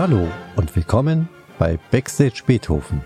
[0.00, 0.26] Hallo
[0.56, 3.02] und willkommen bei Backstage Beethoven,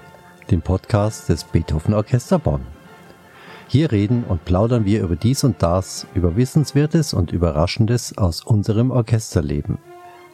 [0.53, 2.61] dem Podcast des Beethoven Orchester Bonn.
[3.67, 8.93] Hier reden und plaudern wir über dies und das, über Wissenswertes und Überraschendes aus unserem
[8.93, 9.79] Orchesterleben.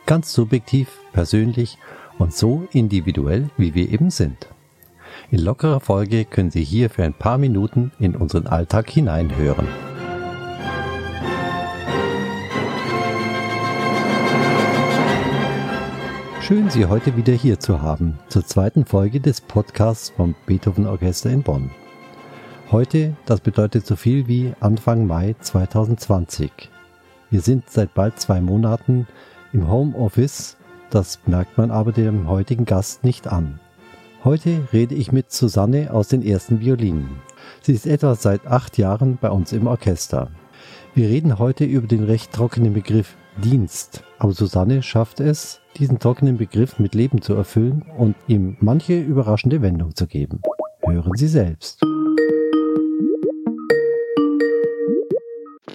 [0.04, 1.79] Ganz subjektiv, persönlich
[2.18, 4.49] und so individuell, wie wir eben sind.
[5.31, 9.67] In lockerer Folge können Sie hier für ein paar Minuten in unseren Alltag hineinhören.
[16.50, 21.31] Schön, Sie heute wieder hier zu haben, zur zweiten Folge des Podcasts vom Beethoven Orchester
[21.31, 21.71] in Bonn.
[22.73, 26.50] Heute, das bedeutet so viel wie Anfang Mai 2020.
[27.31, 29.07] Wir sind seit bald zwei Monaten
[29.53, 30.57] im Homeoffice,
[30.90, 33.61] das merkt man aber dem heutigen Gast nicht an.
[34.25, 37.20] Heute rede ich mit Susanne aus den ersten Violinen.
[37.62, 40.33] Sie ist etwa seit acht Jahren bei uns im Orchester.
[40.97, 46.37] Wir reden heute über den recht trockenen Begriff Dienst, aber Susanne schafft es, diesen trockenen
[46.37, 50.43] Begriff mit Leben zu erfüllen und ihm manche überraschende Wendung zu geben.
[50.83, 51.81] Hören Sie selbst.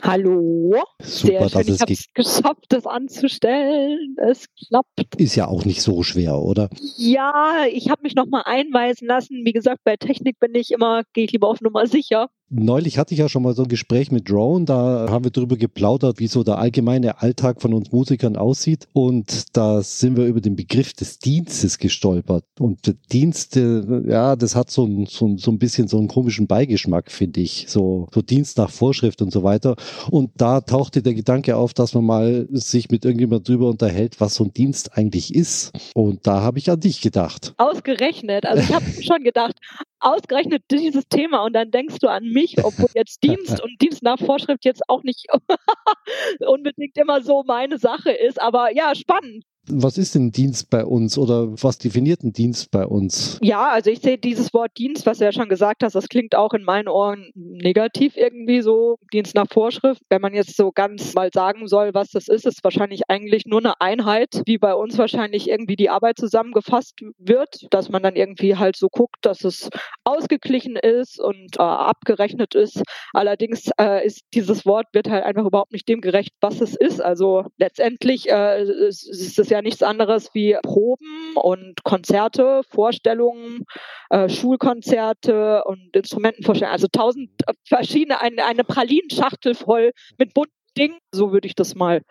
[0.03, 0.83] Hallo.
[1.01, 1.73] Super, Sehr schön.
[1.73, 4.15] Ich habe es geschafft, das anzustellen.
[4.17, 5.15] Es klappt.
[5.17, 6.69] Ist ja auch nicht so schwer, oder?
[6.97, 9.41] Ja, ich habe mich noch mal einweisen lassen.
[9.45, 12.29] Wie gesagt, bei Technik bin ich immer, gehe ich lieber auf Nummer sicher.
[12.49, 15.57] Neulich hatte ich ja schon mal so ein Gespräch mit Drone, da haben wir darüber
[15.57, 18.87] geplaudert, wie so der allgemeine Alltag von uns Musikern aussieht.
[18.93, 22.45] Und da sind wir über den Begriff des Dienstes gestolpert.
[22.59, 26.45] Und der Dienst, ja, das hat so ein, so, so ein bisschen so einen komischen
[26.45, 27.65] Beigeschmack, finde ich.
[27.67, 29.75] So, so Dienst nach Vorschrift und so weiter.
[30.11, 34.35] Und da tauchte der Gedanke auf, dass man mal sich mit irgendjemand drüber unterhält, was
[34.35, 35.71] so ein Dienst eigentlich ist.
[35.95, 37.55] Und da habe ich an dich gedacht.
[37.57, 38.45] Ausgerechnet.
[38.45, 39.55] Also ich habe schon gedacht,
[39.99, 44.19] ausgerechnet dieses Thema und dann denkst du an mich, obwohl jetzt Dienst und Dienst nach
[44.19, 45.27] Vorschrift jetzt auch nicht
[46.47, 48.41] unbedingt immer so meine Sache ist.
[48.41, 49.43] Aber ja, spannend.
[49.67, 53.39] Was ist denn Dienst bei uns oder was definiert ein Dienst bei uns?
[53.41, 56.35] Ja, also ich sehe dieses Wort Dienst, was du ja schon gesagt hast, das klingt
[56.35, 60.01] auch in meinen Ohren negativ irgendwie so, Dienst nach Vorschrift.
[60.09, 63.59] Wenn man jetzt so ganz mal sagen soll, was das ist, ist wahrscheinlich eigentlich nur
[63.59, 68.55] eine Einheit, wie bei uns wahrscheinlich irgendwie die Arbeit zusammengefasst wird, dass man dann irgendwie
[68.55, 69.69] halt so guckt, dass es
[70.03, 72.83] ausgeglichen ist und äh, abgerechnet ist.
[73.13, 77.01] Allerdings äh, ist dieses Wort wird halt einfach überhaupt nicht dem gerecht, was es ist.
[77.01, 83.65] Also letztendlich äh, ist, es ja ja nichts anderes wie Proben und Konzerte, Vorstellungen,
[84.09, 86.73] äh, Schulkonzerte und Instrumentenvorstellungen.
[86.73, 90.97] Also tausend äh, verschiedene, eine, eine Pralinschachtel voll mit bunten Dingen.
[91.11, 92.01] So würde ich das mal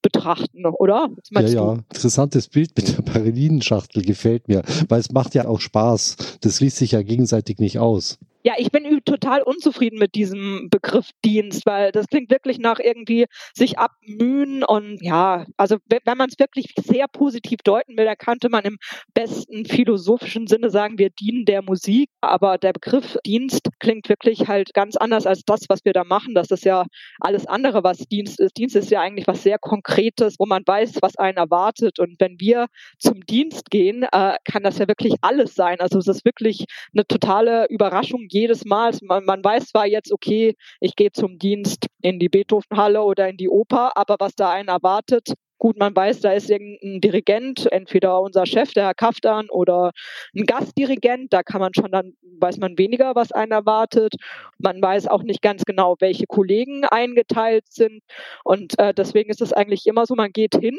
[0.00, 1.08] betrachten, oder?
[1.30, 6.38] Ja, ja, interessantes Bild mit der Pralinenschachtel gefällt mir, weil es macht ja auch Spaß.
[6.40, 8.18] Das schließt sich ja gegenseitig nicht aus.
[8.44, 13.26] Ja, ich bin total unzufrieden mit diesem Begriff Dienst, weil das klingt wirklich nach irgendwie
[13.54, 18.48] sich abmühen und ja, also wenn man es wirklich sehr positiv deuten will, dann könnte
[18.48, 18.78] man im
[19.14, 24.74] besten philosophischen Sinne sagen, wir dienen der Musik, aber der Begriff Dienst klingt wirklich halt
[24.74, 26.34] ganz anders als das, was wir da machen.
[26.34, 26.86] Das ist ja
[27.20, 28.56] alles andere, was Dienst ist.
[28.56, 32.40] Dienst ist ja eigentlich was sehr Konkretes, wo man weiß, was einen erwartet und wenn
[32.40, 32.66] wir
[32.98, 35.78] zum Dienst gehen, äh, kann das ja wirklich alles sein.
[35.78, 38.92] Also es ist wirklich eine totale Überraschung jedes Mal.
[39.02, 43.36] Man, man weiß zwar jetzt, okay, ich gehe zum Dienst in die Beethovenhalle oder in
[43.36, 48.20] die Oper, aber was da einen erwartet, Gut, man weiß, da ist irgendein Dirigent, entweder
[48.20, 49.92] unser Chef, der Herr Kaftan, oder
[50.34, 51.32] ein Gastdirigent.
[51.32, 54.16] Da kann man schon dann, weiß man weniger, was einen erwartet.
[54.58, 58.02] Man weiß auch nicht ganz genau, welche Kollegen eingeteilt sind.
[58.42, 60.76] Und äh, deswegen ist es eigentlich immer so, man geht hin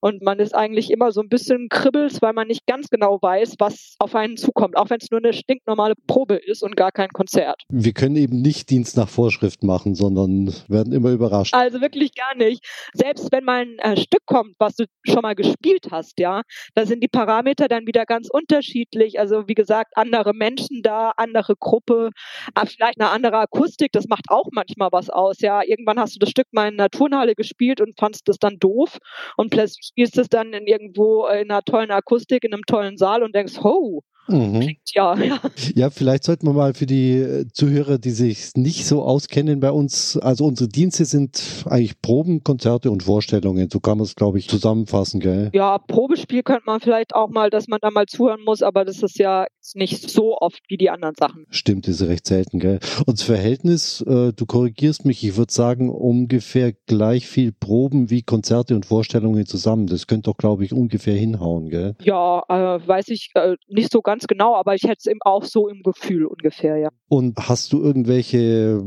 [0.00, 3.56] und man ist eigentlich immer so ein bisschen kribbels, weil man nicht ganz genau weiß,
[3.58, 4.78] was auf einen zukommt.
[4.78, 7.64] Auch wenn es nur eine stinknormale Probe ist und gar kein Konzert.
[7.68, 11.52] Wir können eben nicht Dienst nach Vorschrift machen, sondern werden immer überrascht.
[11.52, 12.64] Also wirklich gar nicht.
[12.94, 16.42] Selbst wenn mal ein äh, Stück kommt, was du schon mal gespielt hast, ja,
[16.74, 19.18] da sind die Parameter dann wieder ganz unterschiedlich.
[19.20, 22.10] Also wie gesagt, andere Menschen da, andere Gruppe,
[22.54, 25.62] ah, vielleicht eine andere Akustik, das macht auch manchmal was aus, ja.
[25.64, 28.98] Irgendwann hast du das Stück mal in einer Turnhalle gespielt und fandst das dann doof
[29.36, 32.96] und plötzlich spielst du es dann in irgendwo in einer tollen Akustik, in einem tollen
[32.96, 34.76] Saal und denkst, ho, Mhm.
[34.94, 35.40] Ja, ja.
[35.74, 39.70] ja, vielleicht sollten wir mal für die äh, Zuhörer, die sich nicht so auskennen bei
[39.70, 43.68] uns, also unsere Dienste sind eigentlich Proben, Konzerte und Vorstellungen.
[43.70, 45.50] So kann man es, glaube ich, zusammenfassen, gell?
[45.52, 49.02] Ja, Probespiel könnte man vielleicht auch mal, dass man da mal zuhören muss, aber das
[49.02, 51.46] ist ja nicht so oft wie die anderen Sachen.
[51.50, 52.78] Stimmt, ist recht selten, gell?
[53.06, 58.22] Und das Verhältnis, äh, du korrigierst mich, ich würde sagen, ungefähr gleich viel Proben wie
[58.22, 59.86] Konzerte und Vorstellungen zusammen.
[59.86, 61.96] Das könnte doch, glaube ich, ungefähr hinhauen, gell?
[62.02, 65.42] Ja, äh, weiß ich äh, nicht so ganz ganz genau, aber ich hätte es auch
[65.44, 66.90] so im Gefühl ungefähr, ja.
[67.12, 68.82] Und hast du irgendwelche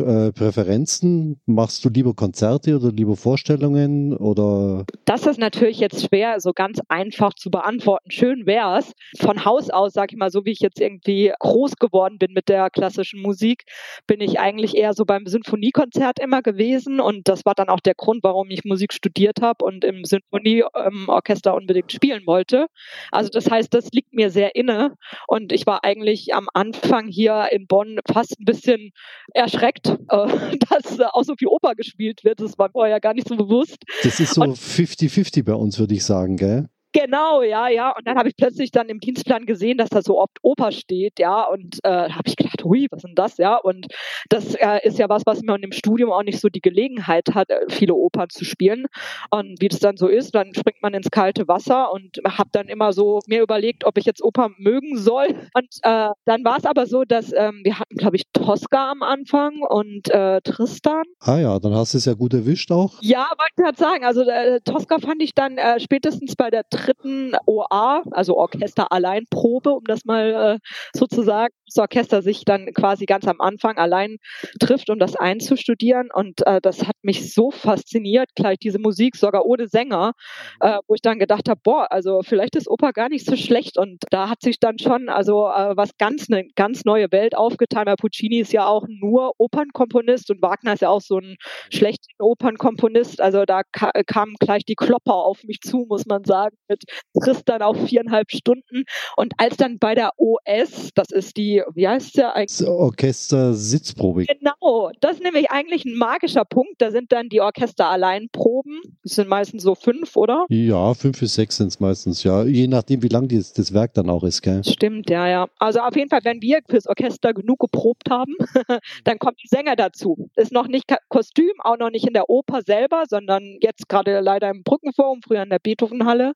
[0.00, 1.40] äh, Präferenzen?
[1.46, 4.84] Machst du lieber Konzerte oder lieber Vorstellungen oder?
[5.04, 8.10] Das ist natürlich jetzt schwer, so ganz einfach zu beantworten.
[8.10, 8.92] Schön wäre es.
[9.16, 12.48] Von Haus aus, sag ich mal, so wie ich jetzt irgendwie groß geworden bin mit
[12.48, 13.62] der klassischen Musik,
[14.08, 16.98] bin ich eigentlich eher so beim Sinfoniekonzert immer gewesen.
[16.98, 21.54] Und das war dann auch der Grund, warum ich Musik studiert habe und im Sinfonieorchester
[21.54, 22.66] unbedingt spielen wollte.
[23.12, 24.96] Also das heißt, das liegt mir sehr inne.
[25.28, 28.90] Und ich war eigentlich am Anfang hier in Bonn fast ein bisschen
[29.34, 29.96] erschreckt, äh,
[30.70, 32.40] dass äh, auch so viel Oper gespielt wird.
[32.40, 33.78] Das war vorher gar nicht so bewusst.
[34.02, 36.68] Das ist so 50-50 bei uns, würde ich sagen, gell?
[36.92, 37.94] Genau, ja, ja.
[37.96, 41.18] Und dann habe ich plötzlich dann im Dienstplan gesehen, dass da so oft Oper steht,
[41.18, 41.44] ja.
[41.44, 43.56] Und äh, habe ich gedacht, hui, was ist denn das, ja?
[43.56, 43.86] Und
[44.28, 47.50] das äh, ist ja was, was man im Studium auch nicht so die Gelegenheit hat,
[47.50, 48.86] äh, viele Opern zu spielen.
[49.30, 52.68] Und wie das dann so ist, dann springt man ins kalte Wasser und habe dann
[52.68, 55.26] immer so mir überlegt, ob ich jetzt Oper mögen soll.
[55.54, 59.02] Und äh, dann war es aber so, dass ähm, wir hatten, glaube ich, Tosca am
[59.02, 61.04] Anfang und äh, Tristan.
[61.20, 62.94] Ah ja, dann hast du es ja gut erwischt auch.
[63.00, 64.04] Ja, wollte ich gerade sagen.
[64.04, 69.70] Also äh, Tosca fand ich dann äh, spätestens bei der dritten OA, also Orchester Alleinprobe,
[69.70, 70.58] um das mal äh,
[70.96, 74.18] sozusagen, das Orchester sich dann quasi ganz am Anfang allein
[74.60, 76.10] trifft, um das einzustudieren.
[76.12, 80.12] Und äh, das hat mich so fasziniert, gleich diese Musik, sogar ohne Sänger,
[80.60, 80.68] mhm.
[80.68, 83.78] äh, wo ich dann gedacht habe, boah, also vielleicht ist Oper gar nicht so schlecht.
[83.78, 87.86] Und da hat sich dann schon also äh, was ganz, eine ganz neue Welt aufgetan.
[87.86, 91.36] Weil Puccini ist ja auch nur Opernkomponist und Wagner ist ja auch so ein mhm.
[91.70, 93.20] schlechter Opernkomponist.
[93.20, 96.84] Also da ka kamen gleich die Klopper auf mich zu, muss man sagen mit
[97.22, 98.84] Tristan auch viereinhalb Stunden.
[99.16, 102.66] Und als dann bei der OS, das ist die, wie heißt der eigentlich?
[102.66, 104.24] Orchester Sitzprobe.
[104.26, 106.74] Genau, das ist nämlich eigentlich ein magischer Punkt.
[106.78, 108.80] Da sind dann die Orchester Alleinproben.
[109.02, 110.46] Das sind meistens so fünf, oder?
[110.48, 112.44] Ja, fünf bis sechs sind es meistens, ja.
[112.44, 114.62] Je nachdem, wie lang das, das Werk dann auch ist, gell?
[114.64, 115.48] Stimmt, ja, ja.
[115.58, 118.34] Also auf jeden Fall, wenn wir fürs Orchester genug geprobt haben,
[119.04, 120.30] dann kommt die Sänger dazu.
[120.36, 124.50] Ist noch nicht Kostüm, auch noch nicht in der Oper selber, sondern jetzt gerade leider
[124.50, 126.32] im Brückenforum, früher in der Beethovenhalle.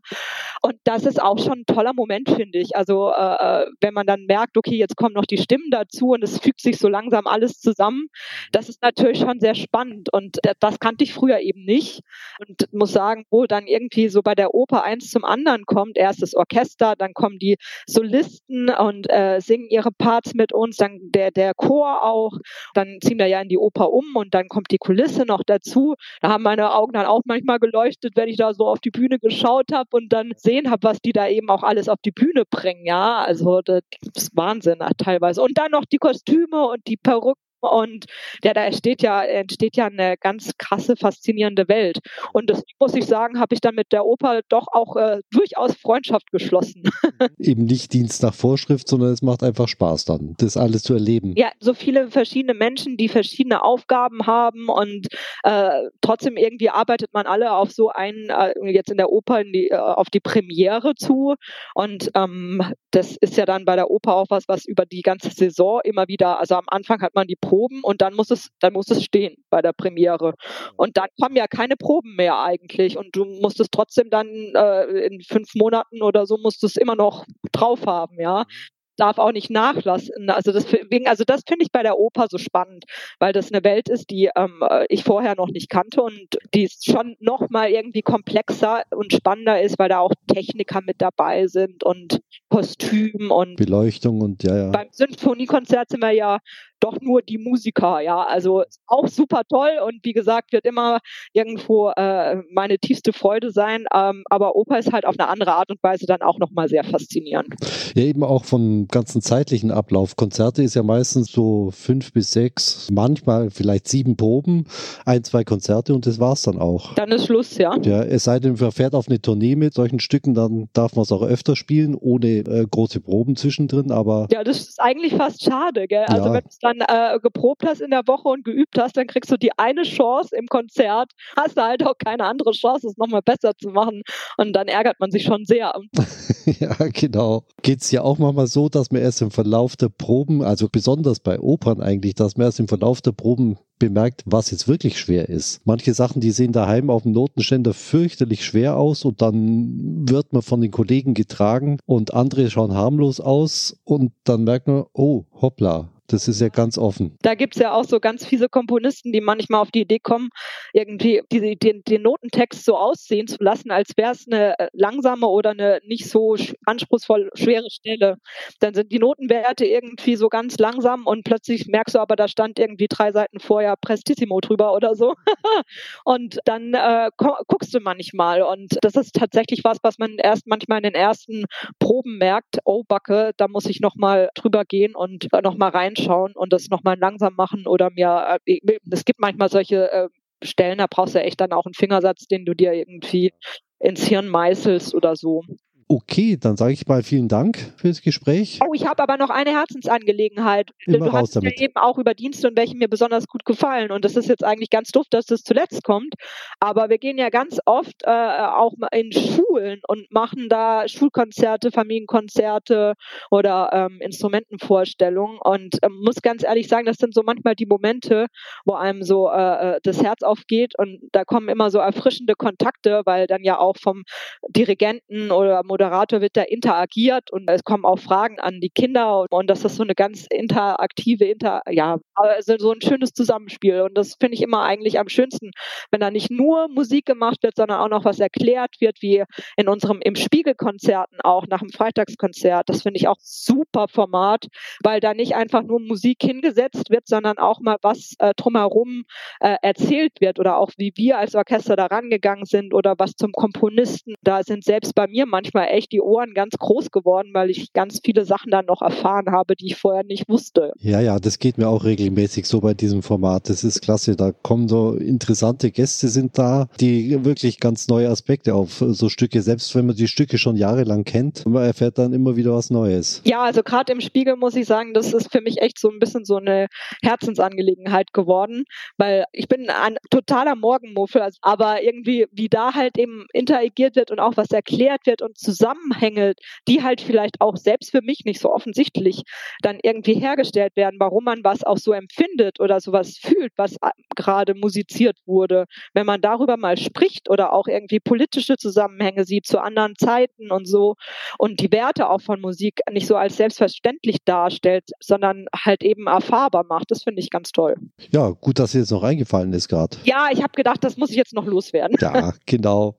[0.62, 2.76] Und das ist auch schon ein toller Moment, finde ich.
[2.76, 6.22] Also äh, äh, wenn man dann merkt, okay, jetzt kommen noch die Stimmen dazu und
[6.22, 8.08] es fügt sich so langsam alles zusammen,
[8.52, 10.12] das ist natürlich schon sehr spannend.
[10.12, 12.00] Und das kannte ich früher eben nicht.
[12.40, 16.22] Und muss sagen, wo dann irgendwie so bei der Oper eins zum anderen kommt, erst
[16.22, 17.56] das Orchester, dann kommen die
[17.86, 22.32] Solisten und äh, singen ihre Parts mit uns, dann der, der Chor auch,
[22.74, 25.94] dann ziehen wir ja in die Oper um und dann kommt die Kulisse noch dazu.
[26.20, 29.18] Da haben meine Augen dann auch manchmal geleuchtet, wenn ich da so auf die Bühne
[29.18, 32.44] geschaut habe und dann gesehen habe, was die da eben auch alles auf die Bühne
[32.50, 33.18] bringen, ja.
[33.24, 33.82] Also das
[34.14, 35.42] ist Wahnsinn teilweise.
[35.42, 38.06] Und dann noch die Kostüme und die Perücken und
[38.44, 41.98] ja, da entsteht ja, entsteht ja eine ganz krasse, faszinierende Welt.
[42.32, 45.74] Und das muss ich sagen, habe ich dann mit der Oper doch auch äh, durchaus
[45.74, 46.82] Freundschaft geschlossen.
[47.38, 51.34] Eben nicht Dienst nach Vorschrift, sondern es macht einfach Spaß dann, das alles zu erleben.
[51.36, 55.08] Ja, so viele verschiedene Menschen, die verschiedene Aufgaben haben und
[55.42, 55.70] äh,
[56.00, 59.68] trotzdem irgendwie arbeitet man alle auf so einen, äh, jetzt in der Oper in die,
[59.68, 61.34] äh, auf die Premiere zu.
[61.74, 65.30] Und ähm, das ist ja dann bei der Oper auch was, was über die ganze
[65.30, 68.72] Saison immer wieder, also am Anfang hat man die Proben und dann muss es, dann
[68.72, 70.34] muss es stehen bei der Premiere.
[70.76, 75.06] Und dann kommen ja keine Proben mehr eigentlich und du musst es trotzdem dann äh,
[75.06, 78.40] in fünf Monaten oder so musst du es immer noch drauf haben, ja.
[78.40, 80.30] Mhm darf auch nicht nachlassen.
[80.30, 80.66] Also das,
[81.04, 82.84] also das finde ich bei der Oper so spannend,
[83.18, 87.16] weil das eine Welt ist, die ähm, ich vorher noch nicht kannte und die schon
[87.20, 92.20] noch mal irgendwie komplexer und spannender ist, weil da auch Techniker mit dabei sind und
[92.48, 94.70] Kostüm und Beleuchtung und ja, ja.
[94.70, 96.38] Beim Sinfoniekonzert sind wir ja
[96.80, 98.22] doch nur die Musiker, ja.
[98.22, 100.98] Also auch super toll und wie gesagt, wird immer
[101.32, 103.86] irgendwo äh, meine tiefste Freude sein.
[103.94, 106.84] Ähm, aber Oper ist halt auf eine andere Art und Weise dann auch nochmal sehr
[106.84, 107.54] faszinierend.
[107.94, 110.16] Ja, eben auch vom ganzen zeitlichen Ablauf.
[110.16, 114.66] Konzerte ist ja meistens so fünf bis sechs, manchmal vielleicht sieben Proben,
[115.04, 116.94] ein, zwei Konzerte und das war's dann auch.
[116.94, 117.76] Dann ist Schluss, ja.
[117.82, 121.02] Ja, es sei denn, man fährt auf eine Tournee mit solchen Stücken, dann darf man
[121.02, 124.28] es auch öfter spielen, ohne äh, große Proben zwischendrin, aber.
[124.30, 126.04] Ja, das ist eigentlich fast schade, gell?
[126.08, 126.34] Also ja.
[126.34, 129.36] wenn es dann äh, geprobt hast in der Woche und geübt hast, dann kriegst du
[129.36, 133.52] die eine Chance im Konzert, hast du halt auch keine andere Chance, es nochmal besser
[133.56, 134.02] zu machen.
[134.36, 135.72] Und dann ärgert man sich schon sehr.
[136.46, 137.44] ja, genau.
[137.62, 141.20] Geht es ja auch manchmal so, dass man erst im Verlauf der Proben, also besonders
[141.20, 145.28] bei Opern eigentlich, dass man erst im Verlauf der Proben bemerkt, was jetzt wirklich schwer
[145.28, 145.60] ist.
[145.66, 150.42] Manche Sachen, die sehen daheim auf dem Notenständer fürchterlich schwer aus und dann wird man
[150.42, 155.90] von den Kollegen getragen und andere schauen harmlos aus und dann merkt man, oh, hoppla,
[156.08, 157.16] Das ist ja ganz offen.
[157.22, 160.30] Da gibt es ja auch so ganz fiese Komponisten, die manchmal auf die Idee kommen,
[160.72, 165.26] irgendwie die, den, den Notentext so aussehen zu lassen, als wäre es eine äh, langsame
[165.26, 168.18] oder eine nicht so anspruchsvoll schwere Stelle.
[168.60, 172.58] Dann sind die Notenwerte irgendwie so ganz langsam und plötzlich merkst du aber, da stand
[172.58, 175.14] irgendwie drei Seiten vorher Prestissimo drüber oder so.
[176.04, 178.42] und dann äh, guckst du manchmal.
[178.42, 181.44] Und das ist tatsächlich was, was man erst manchmal in den ersten
[181.78, 182.58] Proben merkt.
[182.64, 186.98] Oh, Backe, da muss ich nochmal drüber gehen und äh, nochmal reinschauen und das nochmal
[186.98, 188.58] langsam machen oder mir, äh,
[188.90, 190.08] es gibt manchmal solche äh,
[190.42, 193.32] Stellen, da brauchst du echt dann auch einen Fingersatz, den du dir irgendwie
[193.78, 195.42] ins Hirn meißelst oder so.
[195.88, 198.58] Okay, dann sage ich mal vielen Dank fürs Gespräch.
[198.66, 200.72] Oh, ich habe aber noch eine Herzensangelegenheit.
[200.84, 203.92] Immer du hast ja eben auch über Dienste und welche mir besonders gut gefallen.
[203.92, 206.14] Und das ist jetzt eigentlich ganz doof, dass das zuletzt kommt.
[206.58, 212.94] Aber wir gehen ja ganz oft äh, auch in Schulen und machen da Schulkonzerte, Familienkonzerte
[213.30, 215.38] oder ähm, Instrumentenvorstellungen.
[215.38, 218.26] Und ähm, muss ganz ehrlich sagen, das sind so manchmal die Momente,
[218.64, 220.72] wo einem so äh, äh das Herz aufgeht.
[220.78, 224.02] Und da kommen immer so erfrischende Kontakte, weil dann ja auch vom
[224.48, 229.48] Dirigenten oder Moderator wird da interagiert und es kommen auch Fragen an die Kinder und
[229.48, 234.16] das ist so eine ganz interaktive, inter, ja, also so ein schönes Zusammenspiel und das
[234.20, 235.50] finde ich immer eigentlich am schönsten,
[235.90, 239.24] wenn da nicht nur Musik gemacht wird, sondern auch noch was erklärt wird, wie
[239.56, 242.68] in unserem im Spiegelkonzerten auch nach dem Freitagskonzert.
[242.68, 244.46] Das finde ich auch super Format,
[244.82, 249.04] weil da nicht einfach nur Musik hingesetzt wird, sondern auch mal was äh, drumherum
[249.40, 253.32] äh, erzählt wird oder auch wie wir als Orchester da rangegangen sind oder was zum
[253.32, 254.14] Komponisten.
[254.22, 258.00] Da sind selbst bei mir manchmal echt die Ohren ganz groß geworden, weil ich ganz
[258.04, 260.72] viele Sachen dann noch erfahren habe, die ich vorher nicht wusste.
[260.78, 263.48] Ja, ja, das geht mir auch regelmäßig so bei diesem Format.
[263.48, 264.16] Das ist klasse.
[264.16, 269.42] Da kommen so interessante Gäste sind da, die wirklich ganz neue Aspekte auf so Stücke,
[269.42, 273.22] selbst wenn man die Stücke schon jahrelang kennt, man erfährt dann immer wieder was Neues.
[273.24, 275.98] Ja, also gerade im Spiegel muss ich sagen, das ist für mich echt so ein
[275.98, 276.68] bisschen so eine
[277.02, 278.64] Herzensangelegenheit geworden,
[278.96, 284.20] weil ich bin ein totaler Morgenmuffel, aber irgendwie, wie da halt eben interagiert wird und
[284.20, 286.34] auch was erklärt wird und zusammen Zusammenhänge,
[286.68, 289.22] die halt vielleicht auch selbst für mich nicht so offensichtlich
[289.62, 293.76] dann irgendwie hergestellt werden, warum man was auch so empfindet oder sowas fühlt, was
[294.14, 295.64] gerade musiziert wurde.
[295.94, 300.66] Wenn man darüber mal spricht oder auch irgendwie politische Zusammenhänge sieht zu anderen Zeiten und
[300.66, 300.94] so
[301.38, 306.64] und die Werte auch von Musik nicht so als selbstverständlich darstellt, sondern halt eben erfahrbar
[306.64, 307.76] macht, das finde ich ganz toll.
[308.10, 309.96] Ja, gut, dass dir jetzt noch eingefallen ist gerade.
[310.04, 311.96] Ja, ich habe gedacht, das muss ich jetzt noch loswerden.
[312.00, 312.96] Ja, genau.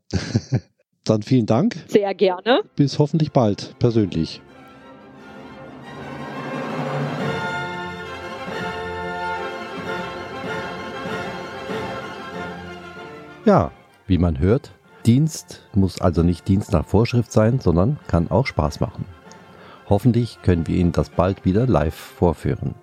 [1.07, 1.77] Dann vielen Dank.
[1.87, 2.63] Sehr gerne.
[2.75, 4.41] Bis hoffentlich bald, persönlich.
[13.45, 13.71] Ja,
[14.07, 14.73] wie man hört,
[15.05, 19.05] Dienst muss also nicht Dienst nach Vorschrift sein, sondern kann auch Spaß machen.
[19.87, 22.75] Hoffentlich können wir Ihnen das bald wieder live vorführen.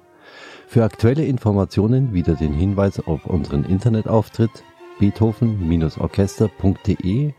[0.66, 4.64] Für aktuelle Informationen wieder den Hinweis auf unseren Internetauftritt
[4.98, 7.34] beethoven-orchester.de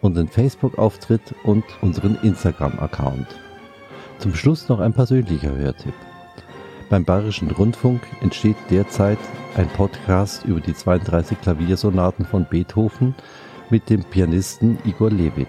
[0.00, 3.26] unseren Facebook-Auftritt und unseren Instagram-Account.
[4.18, 5.94] Zum Schluss noch ein persönlicher Hörtipp.
[6.90, 9.18] Beim Bayerischen Rundfunk entsteht derzeit
[9.56, 13.14] ein Podcast über die 32 Klaviersonaten von Beethoven
[13.70, 15.48] mit dem Pianisten Igor Levit.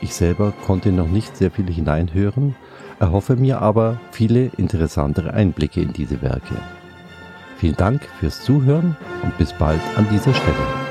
[0.00, 2.54] Ich selber konnte noch nicht sehr viel hineinhören,
[3.00, 6.54] erhoffe mir aber viele interessantere Einblicke in diese Werke.
[7.56, 10.87] Vielen Dank fürs Zuhören und bis bald an dieser Stelle.